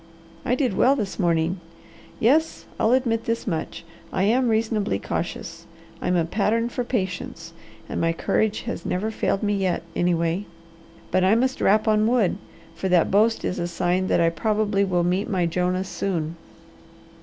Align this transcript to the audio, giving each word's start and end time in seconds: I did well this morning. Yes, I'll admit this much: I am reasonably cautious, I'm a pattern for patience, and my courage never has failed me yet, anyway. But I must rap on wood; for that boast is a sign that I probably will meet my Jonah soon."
I 0.43 0.55
did 0.55 0.75
well 0.75 0.95
this 0.95 1.19
morning. 1.19 1.59
Yes, 2.19 2.65
I'll 2.79 2.91
admit 2.93 3.25
this 3.25 3.45
much: 3.45 3.85
I 4.11 4.23
am 4.23 4.47
reasonably 4.49 4.97
cautious, 4.97 5.67
I'm 6.01 6.15
a 6.15 6.25
pattern 6.25 6.69
for 6.69 6.83
patience, 6.83 7.53
and 7.87 8.01
my 8.01 8.11
courage 8.11 8.63
never 8.83 9.07
has 9.11 9.15
failed 9.19 9.43
me 9.43 9.53
yet, 9.55 9.83
anyway. 9.95 10.47
But 11.11 11.23
I 11.23 11.35
must 11.35 11.61
rap 11.61 11.87
on 11.87 12.07
wood; 12.07 12.37
for 12.73 12.89
that 12.89 13.11
boast 13.11 13.45
is 13.45 13.59
a 13.59 13.67
sign 13.67 14.07
that 14.07 14.19
I 14.19 14.31
probably 14.31 14.83
will 14.83 15.03
meet 15.03 15.29
my 15.29 15.45
Jonah 15.45 15.83
soon." 15.83 16.35